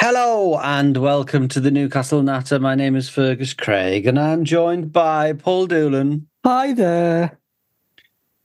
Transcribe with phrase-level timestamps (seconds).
[0.00, 2.60] Hello and welcome to the Newcastle Natter.
[2.60, 6.28] My name is Fergus Craig and I'm joined by Paul Doolan.
[6.44, 7.40] Hi there.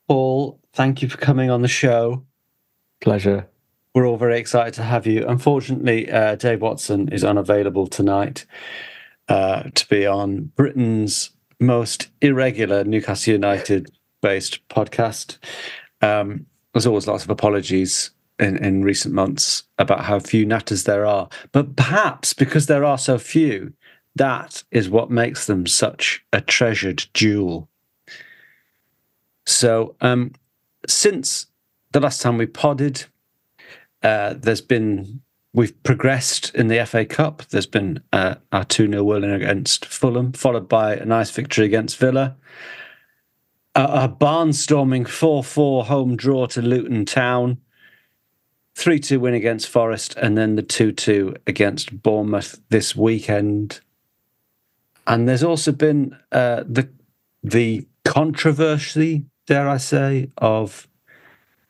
[0.07, 2.25] Paul, thank you for coming on the show.
[3.01, 3.47] Pleasure.
[3.93, 5.27] We're all very excited to have you.
[5.27, 8.47] Unfortunately, uh, Dave Watson is unavailable tonight
[9.29, 13.91] uh, to be on Britain's most irregular Newcastle United
[14.23, 15.37] based podcast.
[16.01, 21.05] Um, there's always lots of apologies in, in recent months about how few natters there
[21.05, 21.29] are.
[21.51, 23.73] But perhaps because there are so few,
[24.15, 27.69] that is what makes them such a treasured jewel.
[29.45, 30.33] So, um,
[30.87, 31.47] since
[31.91, 33.05] the last time we podded,
[34.01, 35.21] uh, there's been
[35.53, 37.43] we've progressed in the FA Cup.
[37.49, 41.97] There's been uh, our 2 0 win against Fulham, followed by a nice victory against
[41.97, 42.35] Villa.
[43.75, 47.57] a barnstorming 4 4 home draw to Luton Town.
[48.75, 53.81] 3 2 win against Forest, and then the 2 2 against Bournemouth this weekend.
[55.05, 56.89] And there's also been uh, the
[57.43, 60.87] the controversy, dare I say, of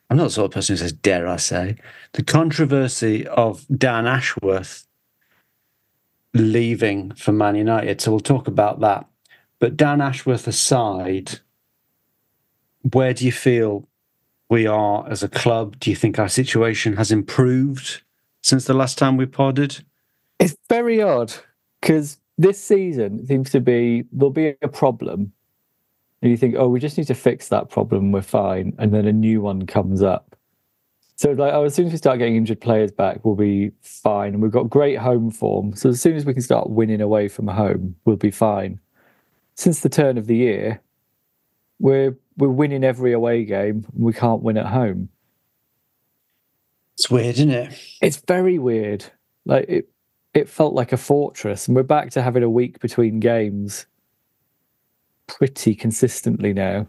[0.08, 1.76] I'm not the sort of person who says dare I say,
[2.12, 4.86] the controversy of Dan Ashworth
[6.34, 8.00] leaving for Man United.
[8.00, 9.06] So we'll talk about that.
[9.58, 11.40] But Dan Ashworth aside,
[12.92, 13.88] where do you feel
[14.48, 15.78] we are as a club?
[15.80, 18.02] Do you think our situation has improved
[18.42, 19.84] since the last time we podded?
[20.38, 21.32] It's very odd
[21.80, 25.32] because this season seems to be there'll be a problem.
[26.22, 28.74] And you think, oh, we just need to fix that problem, we're fine.
[28.78, 30.34] And then a new one comes up.
[31.16, 34.32] So, like, oh, as soon as we start getting injured players back, we'll be fine.
[34.32, 35.76] And we've got great home form.
[35.76, 38.80] So, as soon as we can start winning away from home, we'll be fine.
[39.54, 40.80] Since the turn of the year,
[41.78, 43.86] we're we're winning every away game.
[43.94, 45.08] And we can't win at home.
[46.94, 47.78] It's weird, isn't it?
[48.00, 49.04] It's very weird.
[49.44, 49.88] Like it,
[50.32, 53.86] it felt like a fortress, and we're back to having a week between games
[55.26, 56.86] pretty consistently now.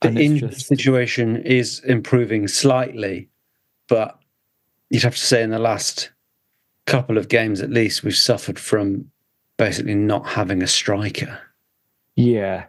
[0.00, 3.28] The injury just- situation is improving slightly,
[3.88, 4.18] but
[4.90, 6.10] you'd have to say in the last
[6.86, 9.10] couple of games at least, we've suffered from
[9.56, 11.38] basically not having a striker.
[12.16, 12.64] Yeah.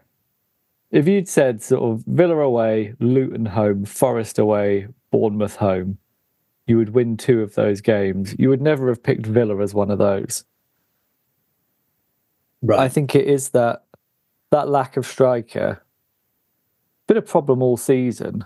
[0.94, 5.98] If you'd said sort of Villa away, Luton home, Forest away, Bournemouth home,
[6.68, 8.36] you would win two of those games.
[8.38, 10.46] You would never have picked Villa as one of those.
[12.62, 12.80] Right.
[12.80, 13.86] I think it is that
[14.52, 15.84] that lack of striker.
[17.08, 18.46] Been a problem all season.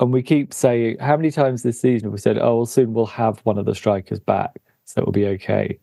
[0.00, 2.92] And we keep saying how many times this season have we said, oh well soon
[2.92, 5.78] we'll have one of the strikers back, so it'll be okay.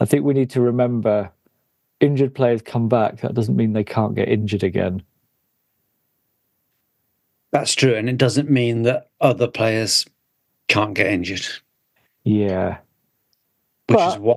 [0.00, 1.32] I think we need to remember
[2.00, 5.02] injured players come back, that doesn't mean they can't get injured again.
[7.52, 7.94] That's true.
[7.94, 10.06] And it doesn't mean that other players
[10.68, 11.46] can't get injured,
[12.24, 12.78] Yeah.
[13.88, 14.34] which But- is why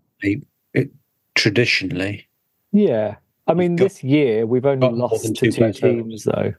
[0.74, 0.90] it
[1.36, 2.28] traditionally.
[2.72, 3.16] Yeah.
[3.46, 6.32] I mean, got- this year we've only lost than to two two teams, though.
[6.54, 6.56] And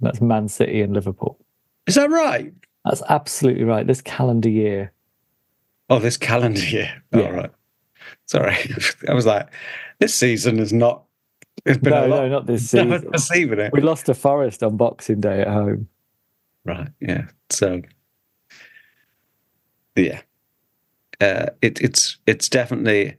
[0.00, 1.38] that's Man City and Liverpool.
[1.86, 2.52] Is that right?
[2.84, 3.86] That's absolutely right.
[3.86, 4.92] This calendar year.
[5.90, 7.02] Oh, this calendar year.
[7.14, 7.28] All Yeah.
[7.30, 7.50] right.
[8.26, 8.56] Sorry.
[9.08, 9.48] I was like,
[9.98, 11.02] this season is not.
[11.64, 12.16] It's been No, a lot.
[12.22, 13.10] no, not this season.
[13.10, 13.72] perceiving it.
[13.72, 15.88] We lost to Forest on Boxing Day at home.
[16.66, 16.88] Right.
[17.00, 17.26] Yeah.
[17.50, 17.82] So,
[19.94, 20.20] yeah.
[21.20, 23.16] uh, it, it's it's definitely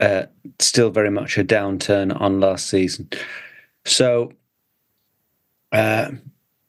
[0.00, 0.26] uh,
[0.58, 3.08] still very much a downturn on last season.
[3.84, 4.32] So,
[5.72, 6.12] uh,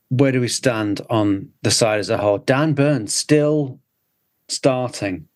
[0.10, 2.38] where do we stand on the side as a whole?
[2.40, 3.80] Dan Burns still
[4.48, 5.28] starting.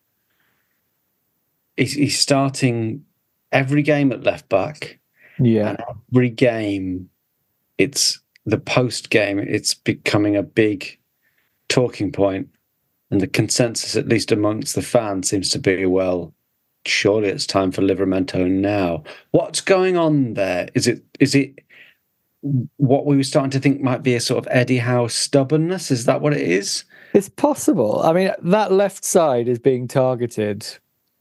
[1.76, 3.04] He's, he's starting
[3.52, 4.98] every game at left back.
[5.38, 5.70] Yeah.
[5.70, 5.78] And
[6.12, 7.08] every game,
[7.78, 10.98] it's the post game, it's becoming a big
[11.68, 12.48] talking point.
[13.10, 16.32] And the consensus, at least amongst the fans, seems to be well,
[16.86, 19.02] surely it's time for Livramento now.
[19.32, 20.68] What's going on there?
[20.74, 21.58] Is it is it
[22.76, 25.90] what we were starting to think might be a sort of Eddie Howe stubbornness?
[25.90, 26.84] Is that what it is?
[27.12, 28.00] It's possible.
[28.02, 30.66] I mean, that left side is being targeted,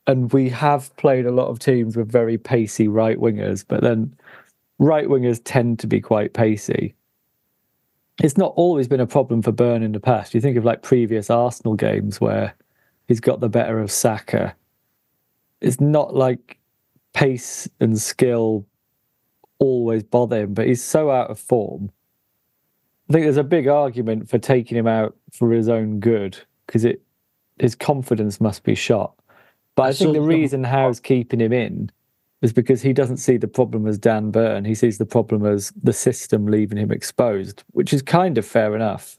[0.08, 4.16] and we have played a lot of teams with very pacey right wingers, but then
[4.78, 6.94] right wingers tend to be quite pacey.
[8.22, 10.34] It's not always been a problem for Burn in the past.
[10.34, 12.54] You think of like previous Arsenal games where
[13.08, 14.56] he's got the better of Saka.
[15.62, 16.58] It's not like
[17.14, 18.66] pace and skill
[19.60, 21.92] always bother him, but he's so out of form.
[23.10, 26.86] I think there's a big argument for taking him out for his own good because
[26.86, 27.02] it
[27.58, 29.14] his confidence must be shot.
[29.76, 31.04] But I, I think the reason Howe's oh.
[31.04, 31.92] keeping him in
[32.42, 34.64] is because he doesn't see the problem as Dan Burn.
[34.66, 38.76] He sees the problem as the system leaving him exposed, which is kind of fair
[38.76, 39.18] enough.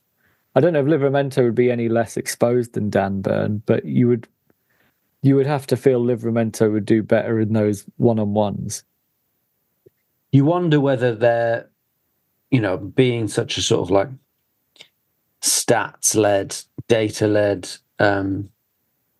[0.54, 4.08] I don't know if Livramento would be any less exposed than Dan Burn, but you
[4.08, 4.26] would
[5.22, 8.84] you would have to feel Livramento would do better in those one on ones.
[10.32, 11.68] you wonder whether they're,
[12.50, 14.08] you know, being such a sort of like
[15.42, 16.56] stats led,
[16.88, 17.68] data led
[17.98, 18.48] um,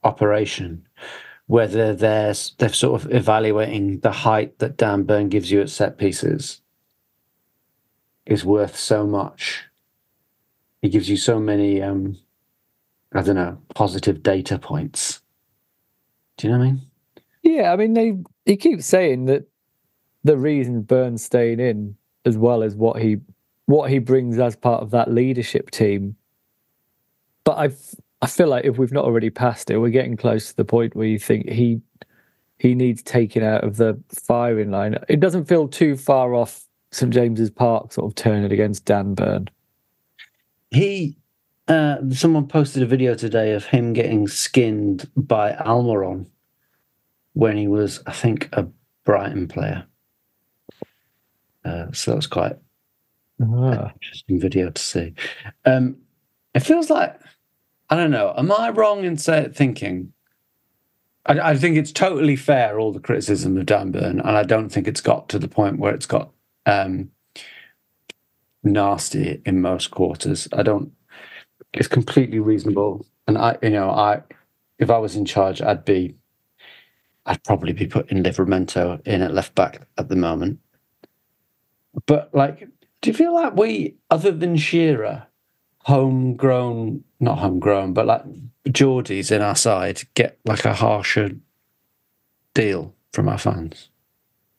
[0.04, 0.86] operation,
[1.50, 5.98] whether they're they're sort of evaluating the height that Dan Burn gives you at set
[5.98, 6.60] pieces
[8.24, 9.64] is worth so much.
[10.80, 12.18] He gives you so many, um,
[13.12, 15.22] I don't know, positive data points.
[16.36, 16.82] Do you know what I mean?
[17.42, 18.14] Yeah, I mean they
[18.44, 19.48] he keeps saying that
[20.22, 23.16] the reason Burns staying in as well as what he
[23.66, 26.14] what he brings as part of that leadership team.
[27.42, 27.70] But I
[28.22, 30.94] I feel like if we've not already passed it, we're getting close to the point
[30.94, 31.80] where you think he
[32.58, 34.98] he needs taken out of the firing line.
[35.08, 36.62] It doesn't feel too far off
[36.92, 39.48] St James's Park sort of turning against Dan Burn.
[40.70, 41.16] He,
[41.68, 46.26] uh, someone posted a video today of him getting skinned by Almiron
[47.32, 48.68] when he was, I think, a
[49.04, 49.86] Brighton player.
[51.64, 52.56] Uh, so that was quite
[53.38, 55.14] an interesting video to see.
[55.64, 55.96] Um,
[56.54, 57.18] it feels like
[57.90, 58.32] I don't know.
[58.36, 60.12] Am I wrong in say, thinking?
[61.26, 64.68] I, I think it's totally fair all the criticism of Dan Burn, and I don't
[64.70, 66.30] think it's got to the point where it's got
[66.66, 67.10] um,
[68.62, 70.48] nasty in most quarters.
[70.52, 70.92] I don't.
[71.72, 74.22] It's completely reasonable, and I, you know, I,
[74.78, 76.14] if I was in charge, I'd be,
[77.26, 80.60] I'd probably be putting Livramento in at left back at the moment.
[82.06, 82.68] But like,
[83.02, 85.26] do you feel like we, other than Shearer,
[85.80, 88.22] homegrown, not homegrown, but like
[88.68, 91.30] Geordies in our side, get like a harsher
[92.54, 93.88] deal from our fans?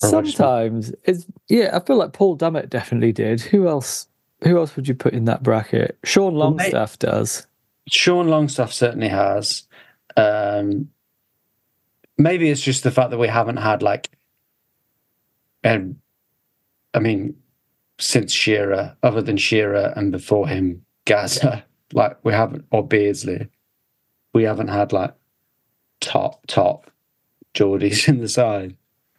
[0.03, 3.41] Or I just- Sometimes it's yeah, I feel like Paul Dummett definitely did.
[3.41, 4.07] Who else
[4.43, 5.97] who else would you put in that bracket?
[6.03, 7.47] Sean Well, mate- Longstaff does.
[7.87, 9.63] Sean Longstaff certainly has.
[10.17, 10.89] Um,
[12.17, 14.09] maybe it's just the fact that we haven't had like,
[15.63, 15.97] um,
[16.93, 17.35] I mean,
[17.99, 23.47] since Shearer, other than Shearer and before him, Gazza, like we haven't, or Beardsley,
[24.33, 25.13] we haven't had like
[25.99, 26.91] top top
[27.53, 28.75] Geordies in the side.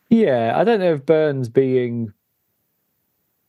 [0.08, 2.12] Yeah, I don't know if Burns being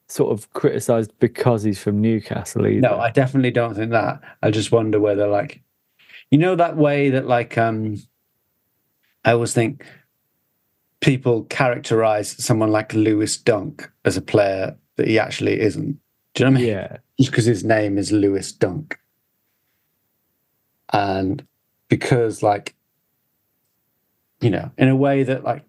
[0.08, 2.82] sort of criticised because he's from Newcastle either.
[2.82, 4.22] No, I definitely don't think that.
[4.42, 5.62] I just wonder whether, like,
[6.32, 7.98] you know, that way that, like, um,
[9.26, 9.86] I always think
[11.02, 16.00] people characterize someone like Lewis Dunk as a player that he actually isn't.
[16.34, 16.70] Do you know what I mean?
[16.70, 19.00] yeah, Just because his name is Lewis Dunk.
[20.92, 21.46] And
[21.90, 22.76] because, like,
[24.42, 25.64] you know, in a way that, like,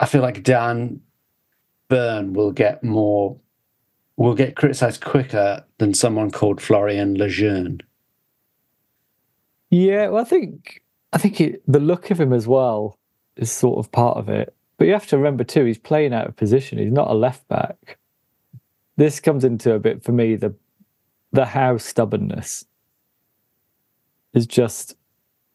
[0.00, 1.00] I feel like Dan
[1.88, 3.36] Burn will get more,
[4.16, 7.80] will get criticized quicker than someone called Florian Lejeune.
[9.70, 10.08] yeah.
[10.08, 12.98] Well, I think I think it, the look of him as well
[13.36, 14.54] is sort of part of it.
[14.76, 16.78] But you have to remember too, he's playing out of position.
[16.78, 17.97] He's not a left back.
[18.98, 20.56] This comes into a bit for me the
[21.30, 22.64] the Howe stubbornness
[24.34, 24.96] is just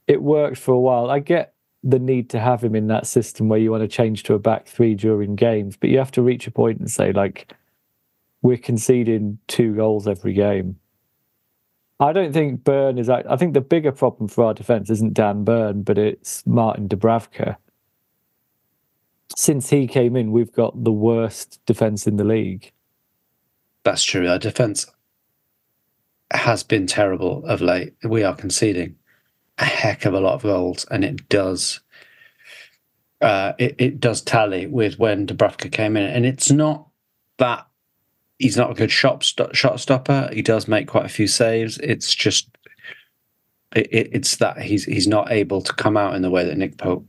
[0.07, 1.11] it worked for a while.
[1.11, 4.23] I get the need to have him in that system where you want to change
[4.23, 7.11] to a back three during games, but you have to reach a point and say
[7.11, 7.53] like
[8.41, 10.77] we're conceding two goals every game.
[11.99, 13.09] I don't think Burn is.
[13.09, 17.57] I think the bigger problem for our defense isn't Dan Burn, but it's Martin Dubravka.
[19.35, 22.71] Since he came in, we've got the worst defense in the league.
[23.83, 24.27] That's true.
[24.27, 24.85] Our defense
[26.31, 27.93] has been terrible of late.
[28.03, 28.95] We are conceding
[29.57, 31.79] a heck of a lot of goals, and it does.
[33.21, 36.87] Uh, it, it does tally with when Dubravka came in, and it's not
[37.37, 37.65] that
[38.39, 40.29] he's not a good shot st- shot stopper.
[40.33, 41.77] He does make quite a few saves.
[41.79, 42.49] It's just
[43.75, 46.77] it, it's that he's he's not able to come out in the way that Nick
[46.77, 47.05] Pope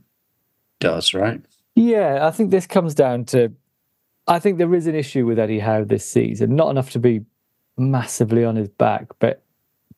[0.79, 1.41] does, right?
[1.75, 3.51] Yeah, I think this comes down to.
[4.27, 6.55] I think there is an issue with Eddie Howe this season.
[6.55, 7.21] Not enough to be
[7.77, 9.43] massively on his back, but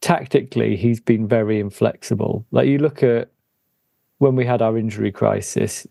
[0.01, 2.45] tactically he's been very inflexible.
[2.51, 3.29] Like you look at
[4.17, 5.87] when we had our injury crisis,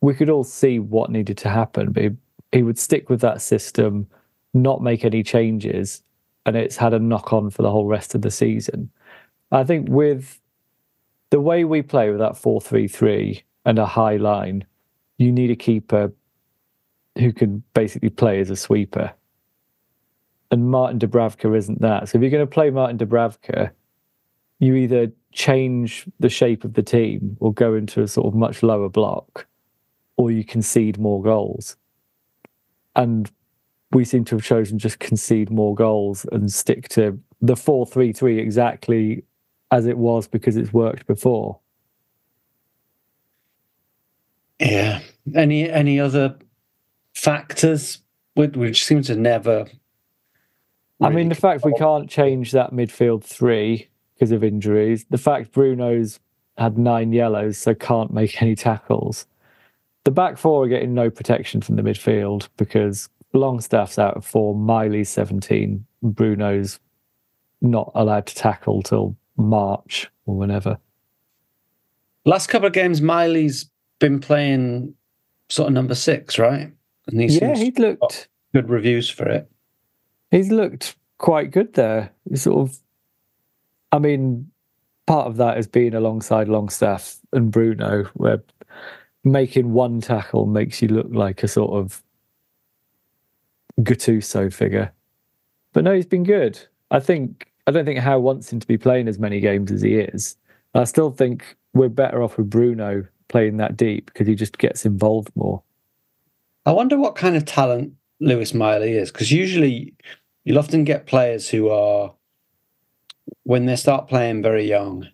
[0.00, 2.10] we could all see what needed to happen, but he,
[2.52, 4.06] he would stick with that system
[4.52, 6.02] not make any changes,
[6.44, 8.90] and it's had a knock on for the whole rest of the season.
[9.52, 10.40] I think with
[11.30, 14.64] the way we play with that 4 3 3 and a high line,
[15.18, 16.12] you need a keeper
[17.18, 19.12] who can basically play as a sweeper.
[20.50, 22.08] And Martin Dubravka isn't that.
[22.08, 23.70] So if you're going to play Martin Dubravka,
[24.58, 28.62] you either change the shape of the team or go into a sort of much
[28.62, 29.46] lower block,
[30.16, 31.76] or you concede more goals.
[32.96, 33.30] And
[33.92, 39.24] we seem to have chosen just concede more goals and stick to the 4-3-3 exactly
[39.70, 41.58] as it was because it's worked before.
[44.58, 45.00] Yeah.
[45.34, 46.36] Any any other
[47.20, 47.98] factors
[48.34, 49.66] which seem to never
[51.02, 55.52] I mean the fact we can't change that midfield 3 because of injuries, the fact
[55.52, 56.20] Bruno's
[56.58, 59.26] had 9 yellows so can't make any tackles.
[60.04, 64.60] The back four are getting no protection from the midfield because Longstaff's out of form,
[64.60, 66.80] Miley's 17, Bruno's
[67.62, 70.78] not allowed to tackle till March or whenever.
[72.24, 74.94] Last couple of games, Miley's been playing
[75.48, 76.72] sort of number six, right?
[77.06, 79.50] And he yeah, he's looked good reviews for it.
[80.30, 82.12] He's looked quite good there.
[82.28, 82.78] He's sort of,
[83.92, 84.50] I mean,
[85.06, 88.42] part of that is being alongside Longstaff and Bruno, where
[89.24, 92.02] making one tackle makes you look like a sort of
[93.80, 94.92] Gattuso figure.
[95.72, 96.58] But no, he's been good.
[96.90, 99.82] I think I don't think Howe wants him to be playing as many games as
[99.82, 100.36] he is.
[100.74, 104.84] I still think we're better off with Bruno playing that deep because he just gets
[104.84, 105.62] involved more.
[106.66, 109.94] I wonder what kind of talent Lewis Miley is because usually
[110.44, 112.14] you'll often get players who are
[113.44, 115.08] when they start playing very young,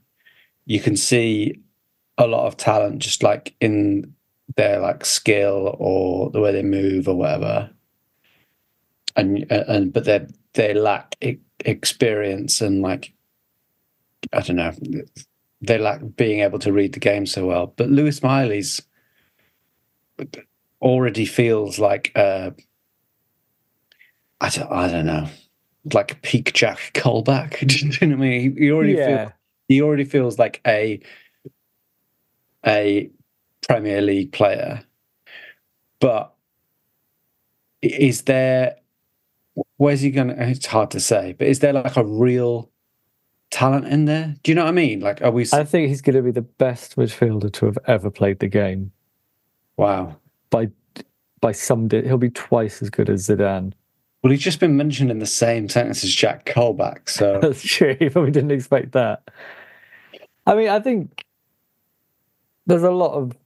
[0.64, 1.60] you can see
[2.18, 4.14] a lot of talent just like in
[4.56, 7.70] their like skill or the way they move or whatever
[9.16, 11.16] and and but they they lack
[11.60, 13.12] experience and like
[14.32, 14.72] I don't know
[15.62, 17.72] they lack being able to read the game so well.
[17.76, 18.82] But Lewis Miley's
[20.80, 22.50] already feels like uh,
[24.40, 25.28] I don't I don't know
[25.92, 27.58] like peak Jack Colback.
[27.66, 28.56] Do you know what I mean?
[28.56, 29.26] He already yeah.
[29.26, 29.32] Feel,
[29.68, 31.00] he already feels like a
[32.66, 33.10] a
[33.68, 34.82] Premier League player,
[36.00, 36.34] but
[37.82, 38.76] is there
[39.76, 40.48] where's he going to?
[40.48, 42.70] It's hard to say, but is there like a real
[43.50, 44.36] talent in there?
[44.42, 45.00] Do you know what I mean?
[45.00, 45.46] Like, are we?
[45.52, 48.92] I think he's going to be the best midfielder to have ever played the game.
[49.76, 50.16] Wow.
[50.56, 50.70] By
[51.40, 53.72] by some, he'll be twice as good as Zidane.
[54.22, 57.96] Well, he's just been mentioned in the same sentence as Jack Colback, so that's true.
[58.00, 59.22] You probably didn't expect that.
[60.46, 61.24] I mean, I think
[62.66, 63.36] there's a lot of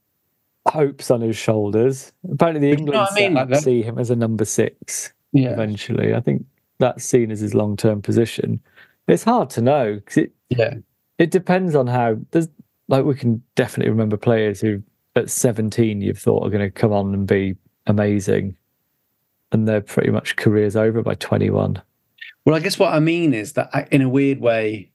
[0.67, 2.13] hopes on his shoulders.
[2.31, 3.55] Apparently, the England I mean?
[3.55, 5.49] see him as a number six yeah.
[5.49, 6.13] eventually.
[6.13, 6.45] I think
[6.79, 8.59] that's seen as his long term position.
[9.07, 10.75] It's hard to know because it yeah
[11.17, 12.47] it depends on how there's
[12.87, 14.81] like we can definitely remember players who
[15.15, 17.55] at 17 you've thought are going to come on and be
[17.87, 18.55] amazing
[19.51, 21.81] and they're pretty much careers over by 21
[22.45, 24.89] well i guess what i mean is that uh, in a weird way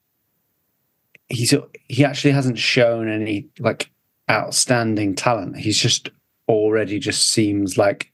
[1.28, 1.54] he's
[1.88, 3.90] he actually hasn't shown any like
[4.30, 6.10] outstanding talent he's just
[6.48, 8.12] already just seems like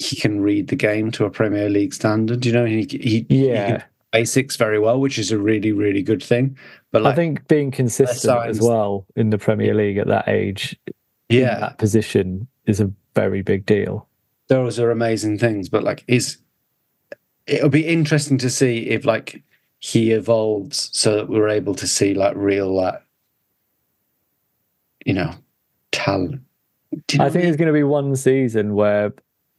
[0.00, 2.44] he can read the game to a Premier League standard.
[2.46, 3.78] You know, he, he yeah.
[3.78, 6.56] He basics very well, which is a really, really good thing.
[6.92, 10.76] But like, I think being consistent as well in the Premier League at that age,
[11.28, 14.08] yeah, that position is a very big deal.
[14.48, 16.38] Those are amazing things, but like, is
[17.46, 19.42] it'll be interesting to see if like
[19.78, 23.00] he evolves so that we're able to see like real like
[25.04, 25.32] you know
[25.92, 26.40] talent.
[27.12, 29.12] You know I think there's going to be one season where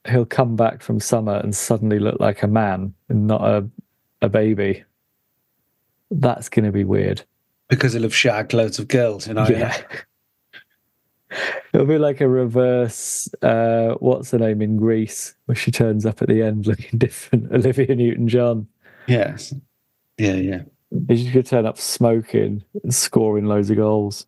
[0.07, 3.67] he'll come back from summer and suddenly look like a man and not a
[4.21, 4.83] a baby.
[6.11, 7.23] That's going to be weird.
[7.69, 9.27] because he'll have shagged loads of girls.
[9.27, 9.47] You know.
[9.47, 9.75] Yeah.
[11.73, 16.21] It'll be like a reverse, uh, what's her name in Grease, where she turns up
[16.21, 17.49] at the end looking different.
[17.53, 18.67] Olivia Newton John.
[19.07, 19.53] Yes.
[20.17, 20.33] Yeah.
[20.33, 20.63] Yeah.
[21.09, 24.25] She's going to turn up smoking and scoring loads of goals.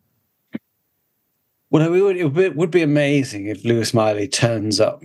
[1.68, 5.04] Well, it would, be, it would be amazing if Lewis Miley turns up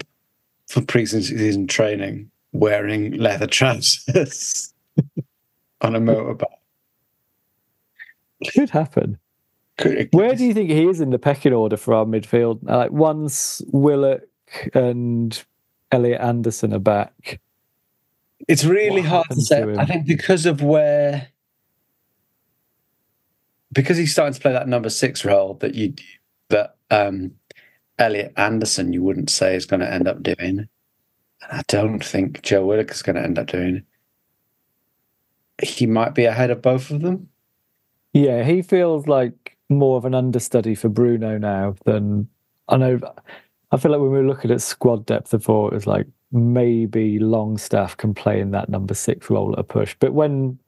[0.69, 4.74] for pre-season training wearing leather trousers
[5.81, 6.45] on a motorbike.
[8.53, 9.17] Could happen.
[9.77, 12.60] Could- Where do you think he is in the pecking order for our midfield?
[12.69, 14.22] Uh, Like once Willock
[14.74, 15.41] and
[15.91, 17.39] Elliot Anderson are back.
[18.48, 19.62] It's really hard to say.
[19.65, 19.77] to?
[19.79, 21.27] I think because of where,
[23.72, 25.93] because he's starting to play that number six role that you
[26.50, 27.31] that um,
[28.00, 30.38] Elliot Anderson you wouldn't say is going to end up doing.
[30.39, 30.67] And
[31.51, 33.84] I don't think Joe Willock is going to end up doing.
[35.62, 37.29] He might be ahead of both of them.
[38.13, 42.28] Yeah, he feels like more of an understudy for Bruno now than
[42.68, 43.00] I know.
[43.72, 47.20] I feel like when we were looking at squad depth before, it was like maybe
[47.20, 49.96] Longstaff can play in that number six role at a push.
[50.00, 50.60] But when,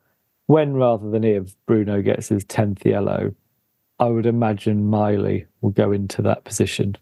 [0.48, 3.34] when rather than if Bruno gets his tenth yellow,
[4.00, 6.96] I would imagine Miley will go into that position.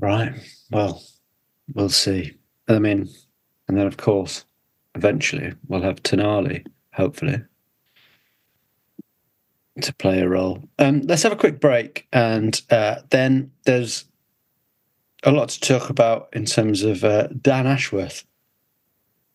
[0.00, 0.32] Right.
[0.70, 1.02] Well,
[1.74, 2.36] we'll see.
[2.68, 3.08] I mean,
[3.68, 4.44] and then of course,
[4.94, 7.42] eventually we'll have Tonali, hopefully,
[9.80, 10.62] to play a role.
[10.78, 14.04] Um, let's have a quick break, and uh, then there's
[15.24, 18.24] a lot to talk about in terms of uh, Dan Ashworth,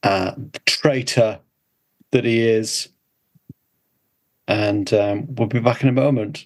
[0.04, 1.40] uh, the traitor
[2.12, 2.90] that he is,
[4.48, 6.46] and um, we'll be back in a moment.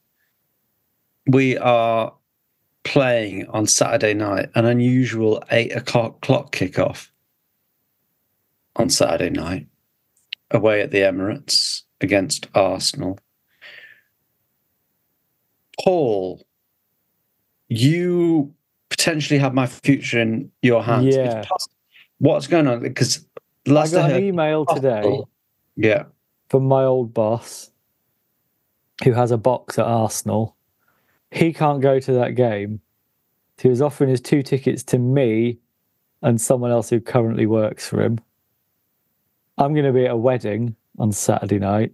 [1.27, 2.13] we are
[2.83, 7.09] playing on Saturday night an unusual eight o'clock clock kickoff
[8.75, 9.67] on Saturday night
[10.49, 13.19] away at the Emirates against Arsenal.
[15.83, 16.45] Paul,
[17.69, 18.53] you
[18.89, 21.15] potentially have my future in your hands.
[21.15, 21.43] Yeah.
[22.19, 22.81] What's going on?
[22.81, 23.25] Because
[23.67, 25.21] I last I got heard, an email today
[25.75, 26.03] yeah,
[26.49, 27.71] from my old boss
[29.03, 30.55] who has a box at Arsenal.
[31.31, 32.81] He can't go to that game.
[33.61, 35.59] He was offering his two tickets to me
[36.21, 38.19] and someone else who currently works for him.
[39.57, 41.93] I'm going to be at a wedding on Saturday night,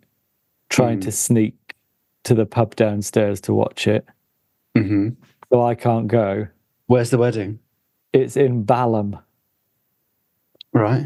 [0.70, 1.02] trying Hmm.
[1.02, 1.76] to sneak
[2.24, 4.06] to the pub downstairs to watch it.
[4.76, 5.10] hmm
[5.50, 6.48] So I can't go.
[6.88, 7.60] Where's the wedding?
[8.14, 9.20] It's in Balham.
[10.74, 11.06] Right.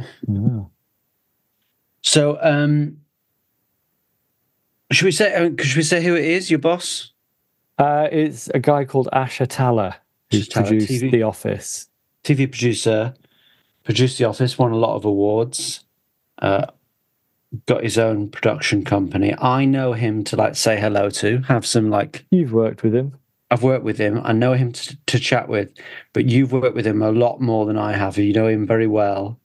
[2.01, 2.97] So, um,
[4.91, 5.33] should we say?
[5.33, 6.49] uh, Should we say who it is?
[6.51, 7.11] Your boss?
[7.81, 9.95] Uh, it's a guy called Ash Atalla
[10.29, 11.11] who's Atalla, produced TV.
[11.11, 11.87] The Office.
[12.23, 13.15] TV producer,
[13.83, 15.83] produced The Office, won a lot of awards.
[16.37, 16.67] Uh,
[17.65, 19.35] got his own production company.
[19.39, 22.23] I know him to like say hello to, have some like.
[22.29, 23.17] You've worked with him.
[23.49, 24.21] I've worked with him.
[24.23, 25.69] I know him to, to chat with,
[26.13, 28.15] but you've worked with him a lot more than I have.
[28.15, 29.39] You know him very well.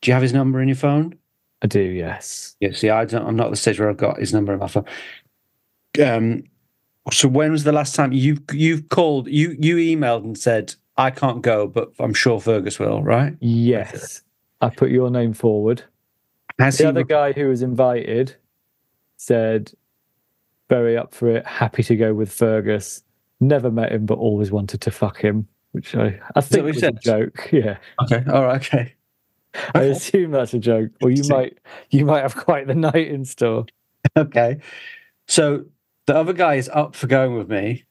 [0.00, 1.18] Do you have his number in your phone?
[1.60, 2.54] I do, yes.
[2.60, 2.70] Yeah.
[2.72, 3.26] See, I don't.
[3.26, 4.84] I'm not at the stage where I've got his number in my phone.
[6.02, 6.44] Um,
[7.12, 11.10] so when was the last time you you've called you you emailed and said I
[11.10, 13.36] can't go, but I'm sure Fergus will, right?
[13.40, 14.22] Yes.
[14.60, 15.82] I put your name forward.
[16.58, 18.36] Has the other re- guy who was invited
[19.16, 19.72] said,
[20.68, 23.02] very up for it, happy to go with Fergus.
[23.40, 26.80] Never met him, but always wanted to fuck him, which I, I think was a
[26.80, 27.00] said?
[27.00, 27.48] joke.
[27.52, 27.78] Yeah.
[28.02, 28.94] Okay, all right, okay.
[29.74, 30.90] I assume that's a joke.
[31.02, 31.58] Or you might
[31.90, 33.66] you might have quite the night in store.
[34.18, 34.60] Okay.
[35.28, 35.64] So
[36.06, 37.84] the other guy is up for going with me,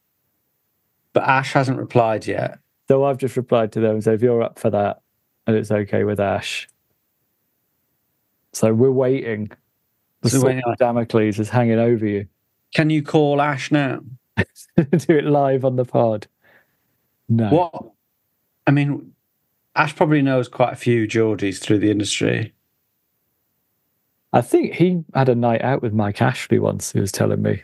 [1.14, 2.60] but Ash hasn't replied yet.
[2.88, 5.02] So I've just replied to them and said, if you're up for that
[5.48, 6.68] and it's okay with Ash.
[8.52, 9.52] So we're waiting.
[10.22, 12.28] The So sword of Damocles is hanging over you.
[12.74, 14.02] Can you call Ash now?
[14.78, 16.28] Do it live on the pod.
[17.30, 17.50] No.
[17.50, 17.92] What?
[18.68, 19.14] I mean,
[19.76, 22.54] Ash probably knows quite a few Geordies through the industry.
[24.32, 27.64] I think he had a night out with Mike Ashley once, he was telling me.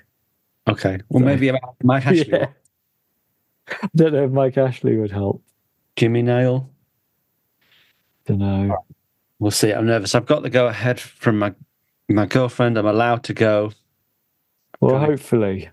[0.70, 1.00] Okay.
[1.10, 2.48] Well, maybe about Mike Ashley, Yeah.
[3.72, 5.44] I don't know if Mike Ashley would help.
[5.96, 6.70] Jimmy Nail.
[8.26, 8.78] Don't know.
[9.40, 9.72] We'll see.
[9.72, 10.16] I'm nervous.
[10.16, 11.54] I've got the go ahead from my
[12.10, 12.78] my girlfriend.
[12.78, 13.72] I'm allowed to go.
[14.82, 15.06] Well, Okay.
[15.06, 15.70] hopefully.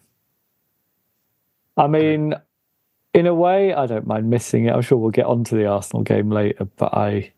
[1.76, 2.34] I mean,
[3.14, 4.72] in a way, I don't mind missing it.
[4.72, 7.32] I'm sure we'll get onto the Arsenal game later, but I,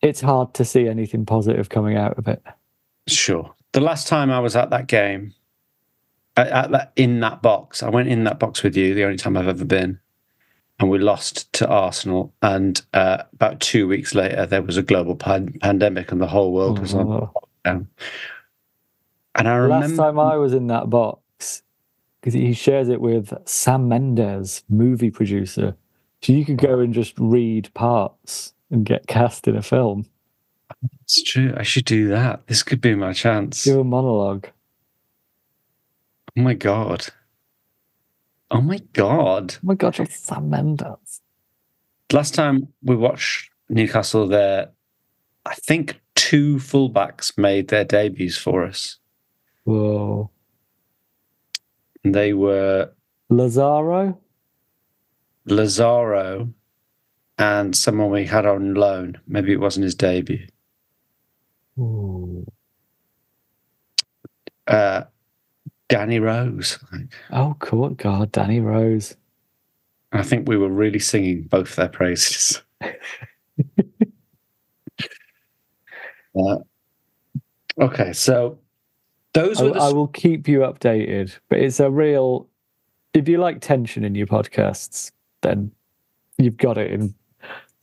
[0.00, 2.42] it's hard to see anything positive coming out of it.
[3.08, 3.54] Sure.
[3.72, 5.34] The last time I was at that game,
[6.36, 8.94] at, at that, in that box, I went in that box with you.
[8.94, 9.98] The only time I've ever been,
[10.78, 12.32] and we lost to Arsenal.
[12.42, 16.52] And uh, about two weeks later, there was a global pan- pandemic, and the whole
[16.52, 17.32] world was on Oh.
[17.66, 17.86] lockdown.
[19.34, 21.62] And I remember Last time I was in that box,
[22.20, 25.74] because he shares it with Sam Mendes, movie producer.
[26.22, 30.06] So you could go and just read parts and get cast in a film.
[31.02, 31.52] it's true.
[31.56, 32.46] I should do that.
[32.46, 33.64] This could be my chance.
[33.64, 34.46] Do a monologue.
[36.36, 37.06] Oh my god.
[38.50, 39.54] Oh my god.
[39.56, 41.20] Oh my god, you're Sam Mendes.
[42.12, 44.70] Last time we watched Newcastle there,
[45.44, 48.98] I think two fullbacks made their debuts for us.
[49.64, 50.30] Whoa.
[52.04, 52.90] And they were
[53.28, 54.18] Lazaro?
[55.46, 56.52] Lazaro
[57.38, 59.18] and someone we had on loan.
[59.26, 60.46] Maybe it wasn't his debut.
[61.78, 62.46] Ooh.
[64.66, 65.02] Uh,
[65.92, 66.78] Danny Rose.
[67.32, 67.90] Oh, cool.
[67.90, 69.14] God, Danny Rose.
[70.12, 72.62] I think we were really singing both their praises.
[76.34, 76.56] Uh,
[77.78, 78.58] okay, so
[79.34, 82.48] those I, were the I will keep you updated, but it's a real.
[83.12, 85.70] If you like tension in your podcasts, then
[86.38, 87.14] you've got it in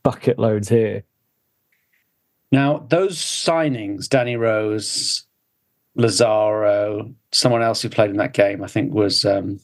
[0.02, 1.04] bucket loads here.
[2.52, 5.28] Now, those signings, Danny Rose,
[6.00, 9.60] Lazaro, someone else who played in that game, I think was um,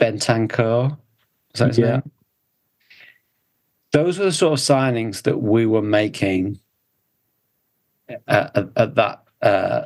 [0.00, 0.96] Bentancur.
[1.54, 1.90] Is that his Yeah.
[1.90, 2.10] name?
[3.92, 6.58] Those were the sort of signings that we were making
[8.08, 9.84] at, at, at that uh,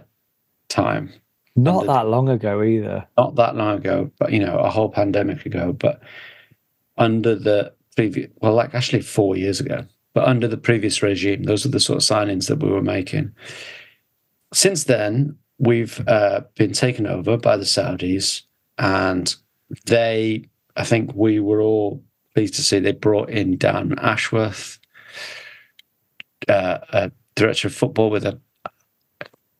[0.68, 1.12] time.
[1.56, 3.04] Not that long ago either.
[3.18, 5.72] Not that long ago, but you know, a whole pandemic ago.
[5.72, 6.00] But
[6.96, 11.66] under the previous, well, like actually four years ago, but under the previous regime, those
[11.66, 13.32] are the sort of signings that we were making.
[14.56, 18.40] Since then, we've uh, been taken over by the Saudis,
[18.78, 19.36] and
[19.84, 24.78] they, I think we were all pleased to see they brought in Dan Ashworth,
[26.48, 28.40] uh, a director of football with a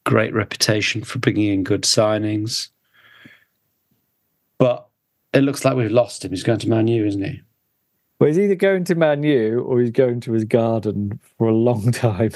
[0.05, 2.71] great reputation for bringing in good signings.
[4.57, 4.89] But
[5.35, 6.31] it looks like we've lost him.
[6.31, 7.43] He's going to Man U, isn't he?
[8.19, 11.55] Well, he's either going to Man U or he's going to his garden for a
[11.55, 12.31] long time.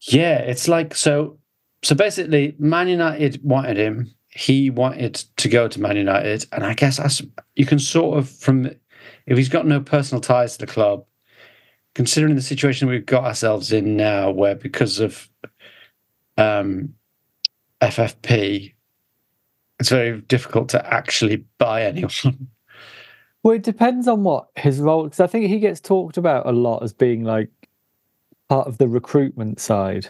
[0.00, 1.38] Yeah, it's like so.
[1.82, 4.12] So basically, Man United wanted him.
[4.28, 7.22] He wanted to go to Man United, and I guess as
[7.56, 8.70] you can sort of from
[9.26, 11.04] if he's got no personal ties to the club,
[11.94, 15.28] considering the situation we've got ourselves in now, where because of
[16.36, 16.94] um,
[17.80, 18.74] FFP,
[19.80, 22.48] it's very difficult to actually buy anyone.
[23.44, 25.04] Well, it depends on what his role.
[25.04, 27.50] Because I think he gets talked about a lot as being like
[28.48, 30.08] part of the recruitment side.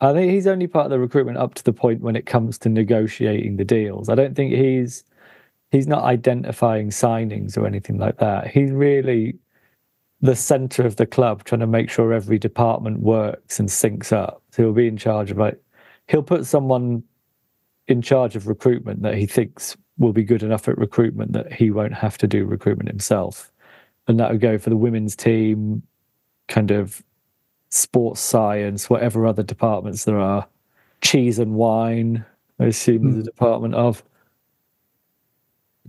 [0.00, 2.58] I think he's only part of the recruitment up to the point when it comes
[2.58, 4.08] to negotiating the deals.
[4.08, 5.04] I don't think he's
[5.70, 8.48] he's not identifying signings or anything like that.
[8.48, 9.36] He's really
[10.20, 14.42] the center of the club, trying to make sure every department works and syncs up.
[14.50, 15.60] So he'll be in charge of like
[16.08, 17.02] he'll put someone
[17.88, 21.70] in charge of recruitment that he thinks will be good enough at recruitment that he
[21.70, 23.50] won't have to do recruitment himself.
[24.08, 25.82] And that would go for the women's team,
[26.48, 27.02] kind of
[27.76, 30.46] sports science, whatever other departments there are,
[31.00, 32.24] cheese and wine,
[32.58, 33.12] I assume hmm.
[33.12, 34.02] there's a department of.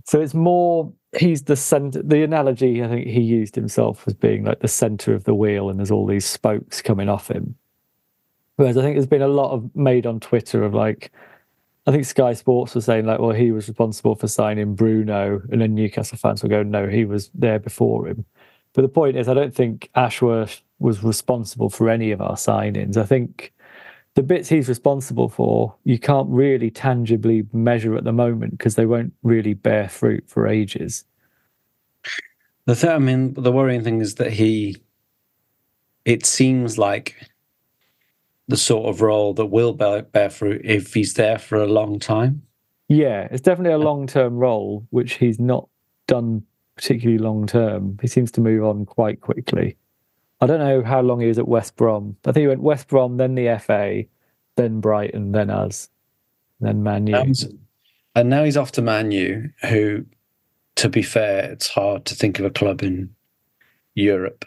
[0.04, 2.02] So it's more he's the center.
[2.02, 5.70] The analogy I think he used himself was being like the center of the wheel,
[5.70, 7.54] and there's all these spokes coming off him.
[8.56, 11.12] Whereas I think there's been a lot of made on Twitter of like,
[11.86, 15.60] I think Sky Sports was saying like, well, he was responsible for signing Bruno, and
[15.60, 18.24] then Newcastle fans will go, no, he was there before him.
[18.72, 22.96] But the point is, I don't think Ashworth was responsible for any of our signings.
[22.96, 23.52] I think
[24.14, 28.86] the bits he's responsible for, you can't really tangibly measure at the moment because they
[28.86, 31.04] won't really bear fruit for ages.
[32.66, 34.76] The thing, I mean, the worrying thing is that he,
[36.04, 37.16] it seems like
[38.48, 41.98] the sort of role that will bear, bear fruit if he's there for a long
[41.98, 42.42] time.
[42.88, 45.68] Yeah, it's definitely a long term role, which he's not
[46.06, 46.42] done
[46.78, 47.98] particularly long term.
[48.00, 49.76] He seems to move on quite quickly.
[50.40, 52.16] I don't know how long he was at West Brom.
[52.24, 54.04] I think he went West Brom, then the FA,
[54.56, 55.90] then Brighton, then us,
[56.60, 57.16] then Man U.
[57.16, 57.32] Um,
[58.14, 60.04] and now he's off to Man U, who,
[60.76, 63.12] to be fair, it's hard to think of a club in
[63.94, 64.44] Europe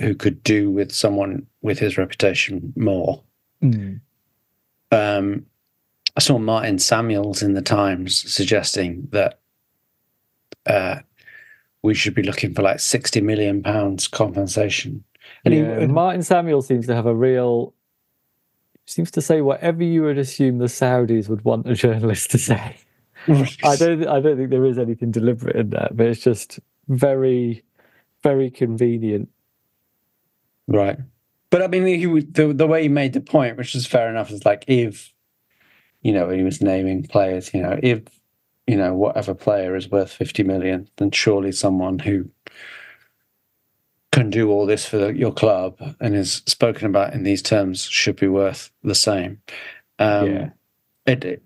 [0.00, 3.22] who could do with someone with his reputation more.
[3.62, 4.00] Mm.
[4.92, 5.46] Um,
[6.16, 9.40] I saw Martin Samuels in the Times suggesting that
[10.66, 11.00] uh,
[11.82, 15.04] we should be looking for like sixty million pounds compensation.
[15.44, 17.74] And yeah, he, Martin Samuel seems to have a real
[18.86, 22.76] seems to say whatever you would assume the Saudis would want a journalist to say.
[23.28, 27.62] I don't I don't think there is anything deliberate in that, but it's just very,
[28.22, 29.28] very convenient.
[30.66, 30.98] Right.
[31.50, 34.30] But I mean he the the way he made the point, which is fair enough,
[34.30, 35.12] is like if
[36.02, 38.02] you know, he was naming players, you know, if
[38.66, 42.30] you know, whatever player is worth 50 million, then surely someone who
[44.12, 47.84] can do all this for the, your club and is spoken about in these terms
[47.84, 49.40] should be worth the same.
[49.98, 50.50] Um, yeah.
[51.06, 51.42] It, it,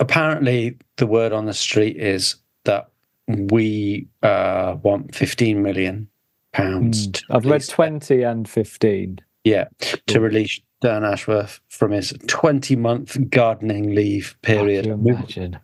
[0.00, 2.90] apparently, the word on the street is that
[3.28, 6.08] we uh, want 15 million
[6.52, 7.08] pounds.
[7.08, 9.20] Mm, I've read 20 and 15.
[9.44, 9.68] Yeah,
[10.08, 14.86] to release Dan Ashworth from his 20 month gardening leave period.
[14.86, 15.58] imagine?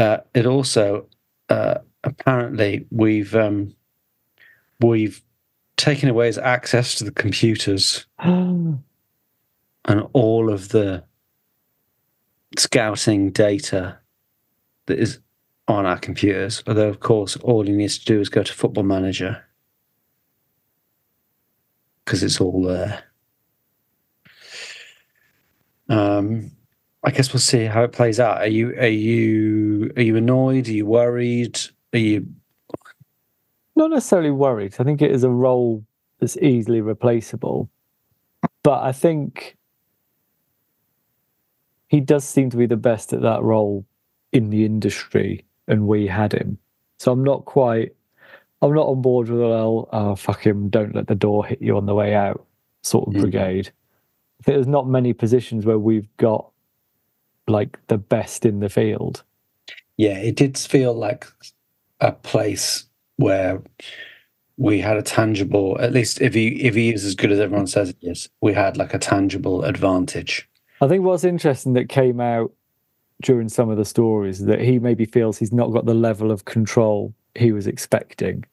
[0.00, 1.06] Uh, it also
[1.50, 3.74] uh, apparently we've um,
[4.80, 5.22] we've
[5.76, 8.82] taken away his access to the computers and
[10.14, 11.04] all of the
[12.56, 13.98] scouting data
[14.86, 15.18] that is
[15.68, 16.62] on our computers.
[16.66, 19.44] Although, of course, all he needs to do is go to Football Manager
[22.06, 23.04] because it's all there.
[25.90, 26.52] Um,
[27.02, 28.38] I guess we'll see how it plays out.
[28.38, 30.68] Are you are you are you annoyed?
[30.68, 31.58] Are you worried?
[31.94, 32.26] Are you
[33.80, 34.74] not necessarily worried.
[34.78, 35.82] I think it is a role
[36.18, 37.70] that's easily replaceable.
[38.62, 39.56] But I think
[41.88, 43.86] he does seem to be the best at that role
[44.32, 46.58] in the industry, and we had him.
[46.98, 47.94] So I'm not quite,
[48.60, 51.62] I'm not on board with a well, oh fuck him, don't let the door hit
[51.62, 52.46] you on the way out
[52.82, 53.70] sort of brigade.
[54.44, 56.50] There's not many positions where we've got
[57.50, 59.22] like the best in the field.
[59.96, 61.26] Yeah, it did feel like
[62.00, 62.86] a place
[63.16, 63.62] where
[64.56, 67.66] we had a tangible, at least if he if he is as good as everyone
[67.66, 70.48] says he is, we had like a tangible advantage.
[70.80, 72.52] I think what's interesting that came out
[73.22, 76.46] during some of the stories that he maybe feels he's not got the level of
[76.46, 78.44] control he was expecting.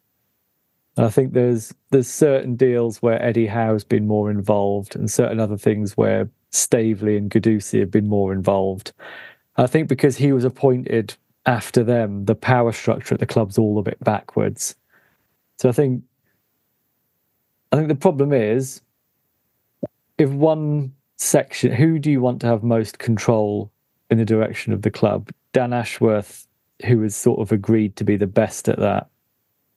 [0.97, 5.39] And I think there's there's certain deals where Eddie Howe's been more involved, and certain
[5.39, 8.93] other things where Staveley and Ghodoussi have been more involved.
[9.57, 13.79] I think because he was appointed after them, the power structure at the club's all
[13.79, 14.75] a bit backwards.
[15.57, 16.03] So I think
[17.71, 18.81] I think the problem is
[20.17, 23.71] if one section who do you want to have most control
[24.09, 25.29] in the direction of the club?
[25.53, 26.47] Dan Ashworth,
[26.85, 29.09] who has sort of agreed to be the best at that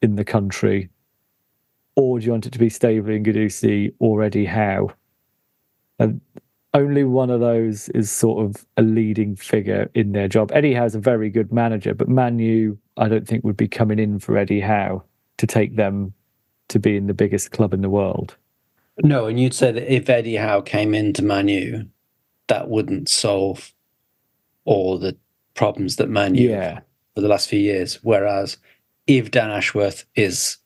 [0.03, 0.89] in the country,
[1.97, 4.93] or do you want it to be Staveley and Ghodoussi or Eddie Howe?
[5.99, 6.21] And
[6.73, 10.53] only one of those is sort of a leading figure in their job.
[10.53, 13.99] Eddie Howe's a very good manager, but Man U, I don't think, would be coming
[13.99, 15.03] in for Eddie Howe
[15.39, 16.13] to take them
[16.69, 18.37] to being the biggest club in the world.
[19.03, 21.87] No, and you'd say that if Eddie Howe came into Man U,
[22.47, 23.73] that wouldn't solve
[24.65, 25.17] all the
[25.55, 26.81] problems that Man U yeah.
[27.15, 27.99] for the last few years.
[28.03, 28.59] Whereas
[29.07, 30.59] if Dan Ashworth is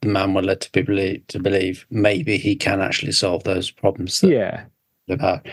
[0.00, 3.70] the man we're led to, be believe, to believe, maybe he can actually solve those
[3.70, 4.22] problems.
[4.22, 4.64] yeah,
[5.08, 5.46] about,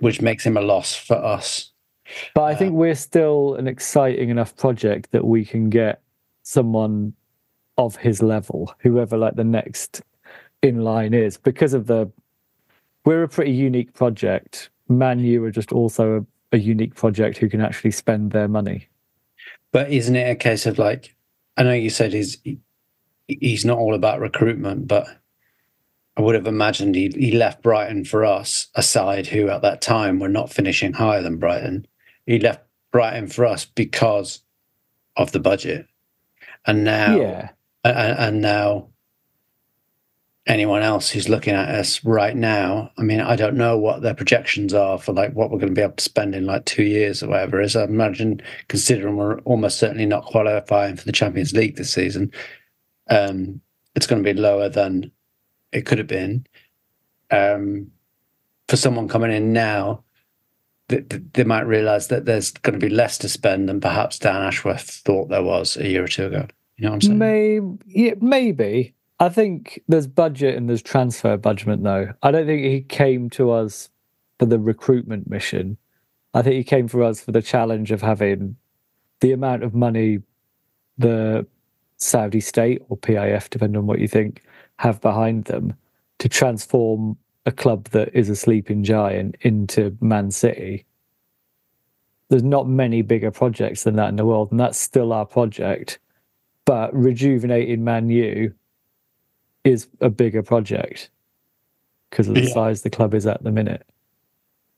[0.00, 1.72] which makes him a loss for us.
[2.34, 6.00] But I think we're still an exciting enough project that we can get
[6.42, 7.12] someone
[7.76, 10.02] of his level, whoever like the next
[10.62, 12.10] in line is, because of the.
[13.04, 17.48] We're a pretty unique project Man U are just also a, a unique project who
[17.48, 18.88] can actually spend their money.
[19.70, 21.14] But isn't it a case of like,
[21.56, 22.38] I know you said he's
[23.26, 25.06] he's not all about recruitment, but
[26.18, 29.80] I would have imagined he, he left Brighton for us, a side who at that
[29.80, 31.86] time were not finishing higher than Brighton.
[32.26, 34.40] He left Brighton for us because
[35.16, 35.86] of the budget,
[36.66, 37.48] and now, Yeah.
[37.84, 38.88] and, and now,
[40.44, 44.14] anyone else who's looking at us right now, I mean, I don't know what their
[44.14, 46.82] projections are for like what we're going to be able to spend in like two
[46.84, 47.60] years or whatever.
[47.60, 52.32] Is I imagine, considering we're almost certainly not qualifying for the Champions League this season,
[53.08, 53.60] um,
[53.94, 55.12] it's going to be lower than
[55.72, 56.46] it could have been.
[57.30, 57.90] Um,
[58.68, 60.04] for someone coming in now,
[60.88, 64.18] that th- they might realise that there's going to be less to spend than perhaps
[64.18, 66.46] Dan Ashworth thought there was a year or two ago.
[66.76, 67.18] You know what I'm saying?
[67.18, 68.94] Maybe, yeah, maybe.
[69.20, 72.12] I think there's budget and there's transfer budget, though.
[72.22, 73.90] I don't think he came to us
[74.38, 75.76] for the recruitment mission.
[76.34, 78.56] I think he came for us for the challenge of having
[79.20, 80.20] the amount of money
[80.98, 81.46] the
[81.96, 84.42] Saudi state or PIF, depending on what you think,
[84.78, 85.74] have behind them
[86.18, 90.84] to transform a club that is a sleeping giant into Man City.
[92.28, 95.98] There's not many bigger projects than that in the world, and that's still our project.
[96.64, 98.52] But rejuvenating Man U
[99.64, 101.10] is a bigger project
[102.10, 102.52] because of the Yeah.
[102.52, 103.84] size the club is at the minute.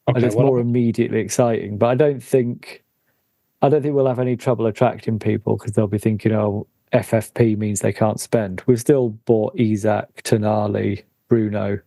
[0.07, 1.79] and it's well- more immediately exciting.
[1.79, 2.83] But I don't think
[3.63, 7.57] I don't think we'll have any trouble attracting people because they'll be thinking, oh, FFP
[7.57, 8.63] means they can't spend.
[8.67, 11.81] We've still bought Isaac, Tonali, Bruno.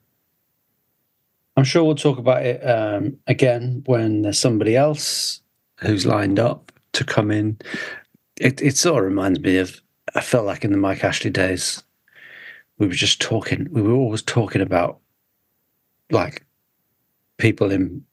[1.55, 5.41] I'm sure we'll talk about it um, again when there's somebody else
[5.77, 7.59] who's lined up to come in.
[8.39, 9.81] It, it sort of reminds me of,
[10.15, 11.83] I felt like in the Mike Ashley days,
[12.77, 14.99] we were just talking, we were always talking about
[16.09, 16.45] like
[17.37, 18.03] people in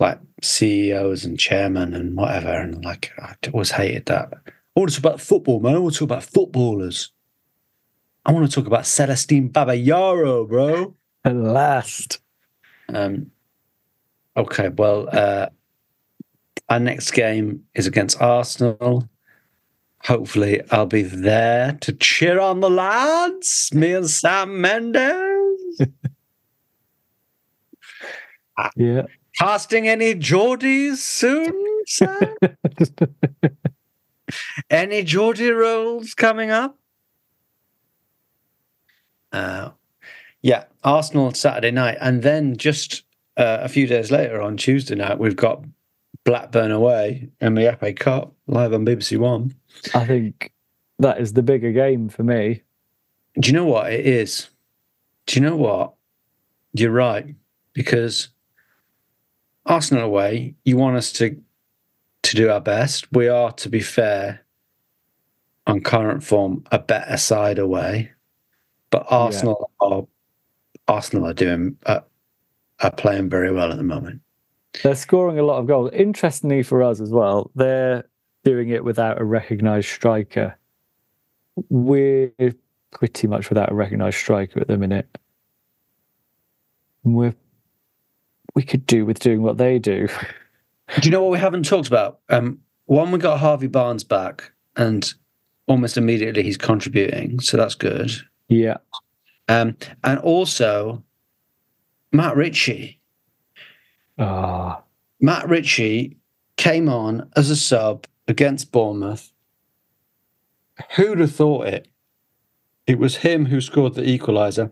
[0.00, 2.52] like CEOs and chairmen and whatever.
[2.52, 4.32] And like, I always hated that.
[4.76, 5.76] I want to talk about football, man.
[5.76, 7.12] I want to talk about footballers.
[8.26, 10.94] I want to talk about Celestine Babayaro, bro.
[11.24, 12.20] At last.
[12.88, 13.30] Um,
[14.36, 15.48] okay, well, uh,
[16.68, 19.08] our next game is against Arsenal.
[20.02, 23.70] Hopefully, I'll be there to cheer on the lads.
[23.72, 25.80] Me and Sam Mendes.
[28.76, 29.02] Yeah.
[29.36, 32.36] Casting any Geordies soon, Sam?
[34.70, 36.78] any Geordie roles coming up?
[39.32, 39.70] Uh,
[40.42, 43.02] yeah, Arsenal Saturday night, and then just
[43.36, 45.64] uh, a few days later on Tuesday night, we've got
[46.24, 49.54] Blackburn away in the FA Cup live on BBC One.
[49.94, 50.52] I think
[50.98, 52.62] that is the bigger game for me.
[53.40, 54.48] Do you know what it is?
[55.26, 55.94] Do you know what?
[56.72, 57.34] You're right
[57.72, 58.28] because
[59.66, 61.40] Arsenal away, you want us to
[62.34, 63.10] to do our best.
[63.12, 64.40] We are, to be fair,
[65.66, 68.12] on current form, a better side away,
[68.90, 70.06] but Arsenal are
[70.86, 72.00] Arsenal are doing uh,
[72.80, 74.20] are playing very well at the moment.
[74.82, 75.90] They're scoring a lot of goals.
[75.92, 78.04] Interestingly for us as well, they're
[78.42, 80.58] doing it without a recognised striker.
[81.70, 82.32] We're
[82.90, 85.18] pretty much without a recognised striker at the minute.
[87.04, 87.34] We're
[88.54, 90.08] we could do with doing what they do.
[91.00, 92.20] Do you know what we haven't talked about?
[92.28, 95.12] Um, one, we got Harvey Barnes back, and
[95.66, 98.12] almost immediately he's contributing, so that's good.
[98.48, 98.76] Yeah.
[99.48, 101.02] Um, and also
[102.12, 103.00] Matt Ritchie.
[104.18, 104.82] Ah,
[105.20, 106.16] Matt Ritchie
[106.56, 109.32] came on as a sub against Bournemouth.
[110.96, 111.88] Who'd have thought it?
[112.86, 114.70] It was him who scored the equaliser.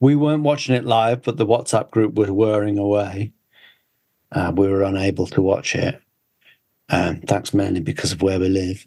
[0.00, 3.32] We weren't watching it live, but the WhatsApp group was whirring away.
[4.36, 5.98] Uh, we were unable to watch it.
[6.90, 8.84] Um, thanks mainly because of where we live,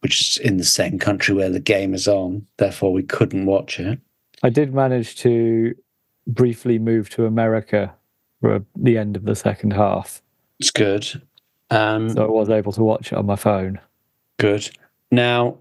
[0.00, 2.46] which is in the same country where the game is on.
[2.58, 3.98] Therefore, we couldn't watch it.
[4.42, 5.74] I did manage to
[6.26, 7.94] briefly move to America
[8.42, 10.20] for the end of the second half.
[10.60, 11.06] It's good.
[11.70, 13.80] Um, so I was able to watch it on my phone.
[14.36, 14.68] Good.
[15.10, 15.56] Now,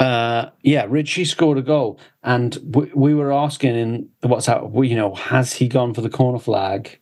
[0.00, 4.96] uh, yeah, Ritchie scored a goal, and we, we were asking in the WhatsApp, you
[4.96, 6.98] know, has he gone for the corner flag?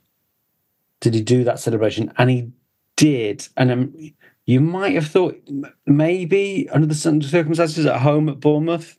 [1.00, 2.12] Did he do that celebration?
[2.18, 2.50] And he
[2.96, 3.46] did.
[3.56, 3.94] And um,
[4.46, 5.36] you might have thought
[5.86, 8.98] maybe under the circumstances at home at Bournemouth,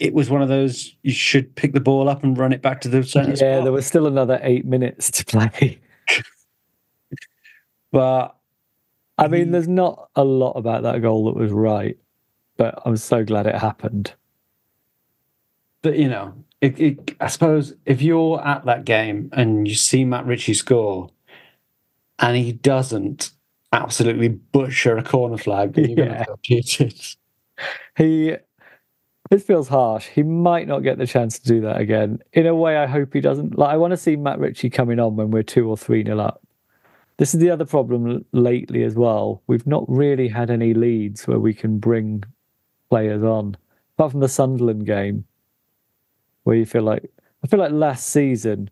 [0.00, 2.80] it was one of those you should pick the ball up and run it back
[2.82, 3.64] to the centre Yeah, spot.
[3.64, 5.78] there was still another eight minutes to play.
[7.92, 8.36] but
[9.16, 11.96] I mean, there's not a lot about that goal that was right,
[12.56, 14.12] but I'm so glad it happened.
[15.82, 16.34] but you know,
[16.64, 21.10] it, it, I suppose if you're at that game and you see Matt Ritchie score,
[22.18, 23.32] and he doesn't
[23.72, 27.00] absolutely butcher a corner flag, then you're going to feel cheated.
[27.96, 28.34] He
[29.30, 30.08] this feels harsh.
[30.08, 32.18] He might not get the chance to do that again.
[32.32, 33.56] In a way, I hope he doesn't.
[33.56, 36.20] Like I want to see Matt Ritchie coming on when we're two or three nil
[36.20, 36.42] up.
[37.18, 39.40] This is the other problem lately as well.
[39.46, 42.24] We've not really had any leads where we can bring
[42.90, 43.56] players on,
[43.96, 45.24] apart from the Sunderland game,
[46.44, 47.10] where you feel like
[47.42, 48.70] I feel like last season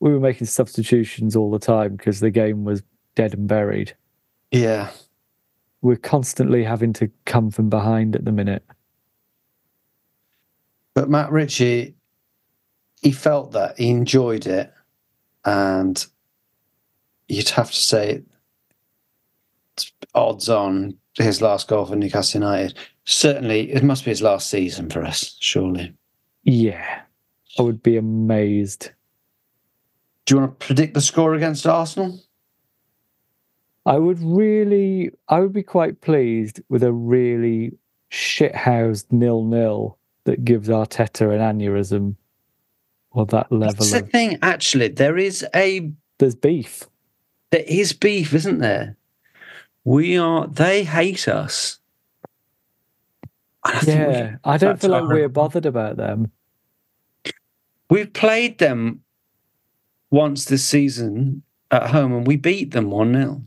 [0.00, 2.82] we were making substitutions all the time because the game was
[3.14, 3.94] dead and buried.
[4.50, 4.90] Yeah.
[5.82, 8.64] We're constantly having to come from behind at the minute.
[10.94, 11.94] But Matt Ritchie,
[13.02, 14.72] he felt that he enjoyed it,
[15.44, 16.04] and
[17.28, 18.22] you'd have to say
[20.14, 22.76] odds on his last goal for Newcastle United.
[23.04, 25.36] Certainly, it must be his last season for us.
[25.38, 25.94] Surely.
[26.42, 27.02] Yeah,
[27.58, 28.90] I would be amazed.
[30.24, 32.20] Do you want to predict the score against Arsenal?
[33.86, 37.72] I would really, I would be quite pleased with a really
[38.10, 42.16] shithoused nil nil that gives Arteta an aneurysm
[43.10, 44.10] or that level That's the of.
[44.10, 44.38] thing.
[44.42, 46.84] Actually, there is a There's beef.
[47.50, 48.96] there is beef, isn't there?
[49.84, 50.46] We are.
[50.46, 51.78] They hate us.
[53.64, 56.30] I Yeah, I don't feel like we're bothered about them.
[57.90, 59.02] We've played them
[60.10, 63.42] once this season at home and we beat them 1 0.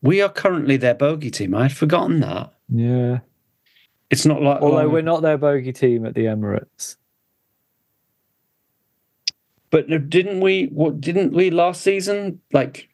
[0.00, 1.54] We are currently their bogey team.
[1.54, 2.52] I'd forgotten that.
[2.68, 3.20] Yeah.
[4.10, 4.62] It's not like.
[4.62, 6.96] Although oh, we're not their bogey team at the Emirates.
[9.70, 10.66] But didn't we?
[10.66, 12.40] What didn't we last season?
[12.52, 12.88] Like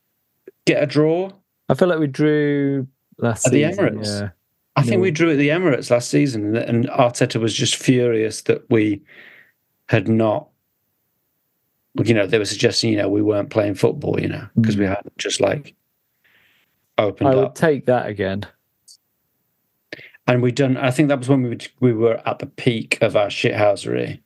[0.64, 1.30] get a draw
[1.68, 2.86] I feel like we drew
[3.18, 3.62] last at the.
[3.62, 4.20] Emirates.
[4.20, 4.30] Yeah.
[4.76, 5.02] I think No.
[5.02, 9.00] we drew at the Emirates last season, and, and Arteta was just furious that we
[9.88, 10.48] had not.
[12.02, 14.84] You know, they were suggesting, you know, we weren't playing football, you know, because we
[14.84, 14.88] mm.
[14.88, 15.76] hadn't just like
[16.98, 17.54] opened I would up.
[17.54, 18.46] take that again.
[20.26, 20.76] and we done.
[20.76, 24.20] I think that was when we were, we were at the peak of our shithousery.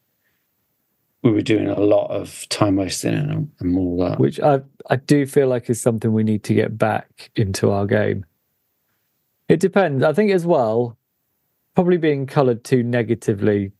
[1.22, 4.18] We were doing a lot of time wasting and, and all that.
[4.18, 7.86] which I I do feel like is something we need to get back into our
[7.86, 8.24] game.
[9.48, 10.04] It depends.
[10.04, 10.96] I think as well,
[11.74, 13.72] probably being coloured too negatively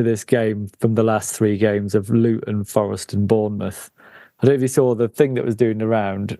[0.00, 3.90] for this game from the last three games of Luton, Forest, and Bournemouth.
[4.38, 6.38] I don't know if you saw the thing that was doing around.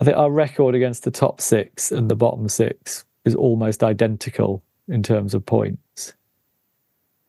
[0.00, 4.62] I think our record against the top six and the bottom six is almost identical
[4.88, 6.14] in terms of points.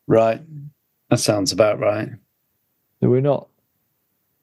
[0.06, 0.40] Right,
[1.10, 2.08] that sounds about right.
[3.02, 3.46] So we're not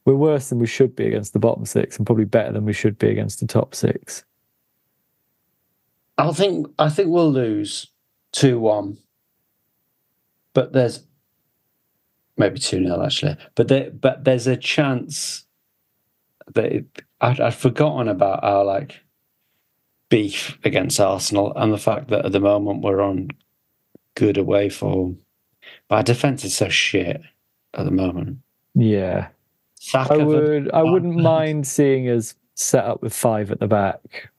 [0.06, 2.74] we're worse than we should be against the bottom six and probably better than we
[2.74, 4.24] should be against the top six.
[6.20, 7.88] I think I think we'll lose
[8.34, 9.00] two one,
[10.54, 11.04] but there's
[12.38, 13.38] maybe two 0 actually.
[13.56, 15.46] But there, but there's a chance
[16.54, 19.00] that it, I'd, I'd forgotten about our like
[20.10, 23.30] beef against Arsenal and the fact that at the moment we're on
[24.16, 25.18] good away form,
[25.88, 27.22] but our defense is so shit
[27.74, 28.40] at the moment.
[28.76, 29.30] Yeah.
[29.76, 34.30] Saka I would I wouldn't mind seeing us set up with five at the back.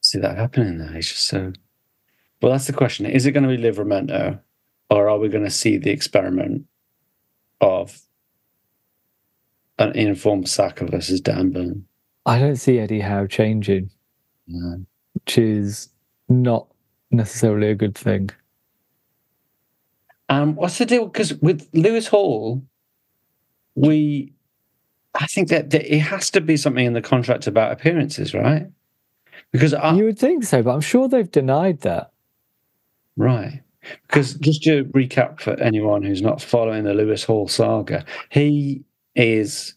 [0.00, 0.92] see that happening there.
[0.92, 1.52] He's just so.
[2.42, 3.06] Well, that's the question.
[3.06, 4.40] Is it going to be Livramento,
[4.90, 6.66] or are we going to see the experiment
[7.60, 8.00] of
[9.78, 11.84] an informed Saka versus Dan Burn?
[12.26, 13.90] I don't see Eddie Howe changing,
[14.48, 14.84] No.
[15.14, 15.88] which is
[16.28, 16.66] not
[17.12, 18.30] necessarily a good thing.
[20.28, 21.06] Um, what's the deal?
[21.06, 22.62] Because with Lewis Hall,
[23.74, 24.32] we,
[25.14, 28.66] I think that, that it has to be something in the contract about appearances, right?
[29.52, 32.11] Because I, You would think so, but I'm sure they've denied that.
[33.16, 33.62] Right.
[34.06, 38.84] Because just to recap for anyone who's not following the Lewis Hall saga, he
[39.16, 39.74] is,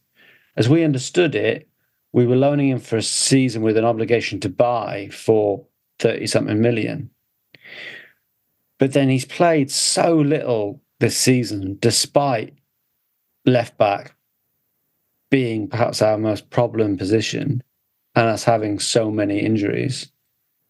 [0.57, 1.67] as we understood it,
[2.13, 5.65] we were loaning him for a season with an obligation to buy for
[5.99, 7.09] 30 something million.
[8.77, 12.53] But then he's played so little this season, despite
[13.45, 14.15] left back
[15.31, 17.63] being perhaps our most problem position
[18.15, 20.11] and us having so many injuries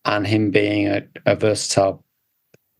[0.05, 2.04] and him being a, a versatile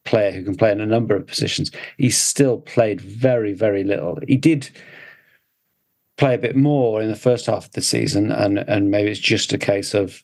[0.05, 1.71] player who can play in a number of positions.
[1.97, 4.19] He still played very, very little.
[4.27, 4.69] He did
[6.17, 9.19] play a bit more in the first half of the season, and and maybe it's
[9.19, 10.23] just a case of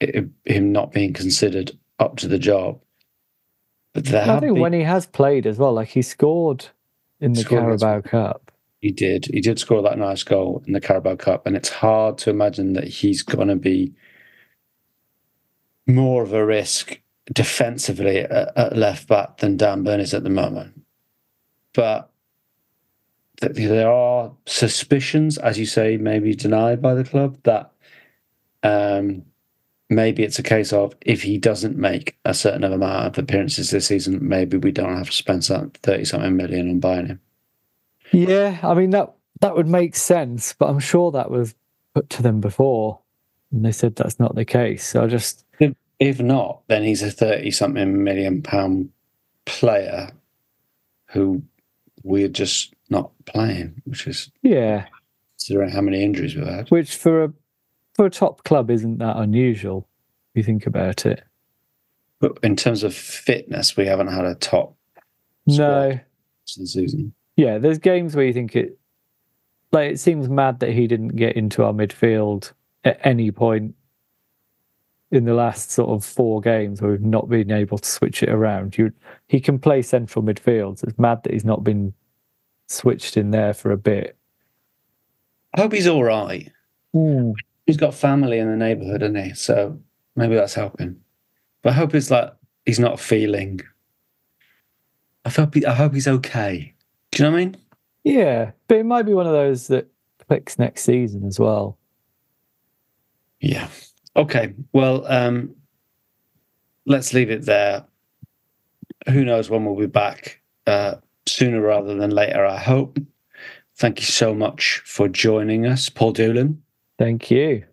[0.00, 2.80] it, him not being considered up to the job.
[3.94, 6.66] But there I think been- when he has played as well, like he scored
[7.20, 8.50] in the Scored Carabao Cup.
[8.80, 9.26] He did.
[9.26, 12.74] He did score that nice goal in the Carabao Cup, and it's hard to imagine
[12.74, 13.94] that he's going to be
[15.86, 17.00] more of a risk
[17.32, 20.80] defensively at, at left back than Dan Burn is at the moment.
[21.74, 22.10] but
[23.40, 27.72] th- there are suspicions, as you say, maybe denied by the club that
[28.62, 29.24] um,
[29.90, 33.88] maybe it's a case of if he doesn't make a certain amount of appearances this
[33.88, 37.20] season, maybe we don't have to spend some thirty something million on buying him.
[38.12, 41.54] Yeah, I mean that that would make sense, but I'm sure that was
[41.94, 43.00] put to them before,
[43.52, 44.86] and they said that's not the case.
[44.86, 45.44] So I just
[45.98, 48.90] if not, then he's a thirty something million pound
[49.44, 50.10] player
[51.10, 51.42] who
[52.02, 54.86] we're just not playing, which is yeah,
[55.36, 56.70] considering how many injuries we've had.
[56.70, 57.32] which for a
[57.94, 59.88] for a top club isn't that unusual.
[60.34, 61.22] If you think about it.
[62.20, 64.74] But in terms of fitness, we haven't had a top
[65.46, 65.98] No,
[66.46, 67.14] season.
[67.36, 68.78] yeah, there's games where you think it
[69.72, 72.52] like it seems mad that he didn't get into our midfield
[72.84, 73.74] at any point
[75.14, 78.28] in the last sort of four games where we've not been able to switch it
[78.28, 78.76] around.
[78.76, 78.92] You
[79.28, 80.82] he can play central midfield.
[80.82, 81.94] It's mad that he's not been
[82.68, 84.16] switched in there for a bit.
[85.54, 86.50] I hope he's all right.
[86.92, 87.32] Hmm.
[87.66, 89.34] He's got family in the neighbourhood, hasn't he?
[89.34, 89.78] So
[90.16, 91.00] maybe that's helping.
[91.62, 92.32] But I hope it's like
[92.66, 93.60] he's not feeling.
[95.24, 96.74] I hope he, I hope he's okay.
[97.10, 97.56] Do you know what I mean?
[98.04, 99.88] Yeah, but it might be one of those that
[100.26, 101.78] clicks next season as well.
[103.40, 103.68] Yeah.
[104.16, 104.54] Okay.
[104.72, 105.54] Well, um,
[106.86, 107.84] let's leave it there.
[109.08, 110.40] Who knows when we'll be back?
[110.66, 110.96] Uh,
[111.26, 112.98] sooner rather than later, I hope.
[113.76, 116.62] Thank you so much for joining us, Paul Doolan.
[116.98, 117.64] Thank you.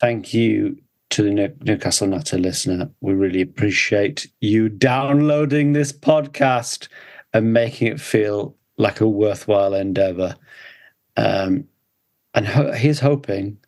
[0.00, 0.78] Thank you
[1.10, 2.90] to the Newcastle Natter listener.
[3.00, 6.88] We really appreciate you downloading this podcast
[7.32, 10.36] and making it feel like a worthwhile endeavor.
[11.16, 11.68] Um,
[12.34, 13.58] and ho- here's hoping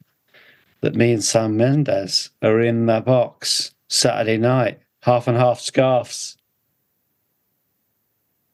[0.87, 6.37] that me and Sam Mendes are in the box Saturday night, half and half scarves.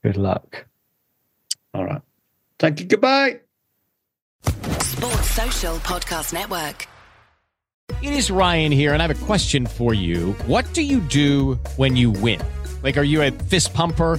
[0.02, 0.64] Good luck.
[1.74, 2.00] All right.
[2.58, 2.86] Thank you.
[2.86, 3.40] Goodbye.
[4.46, 6.88] Sports Social Podcast Network.
[8.00, 10.32] It is Ryan here, and I have a question for you.
[10.46, 12.40] What do you do when you win?
[12.82, 14.18] Like, are you a fist pumper?